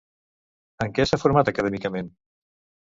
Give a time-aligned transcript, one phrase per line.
[0.85, 2.13] En què s'ha format acadèmicament?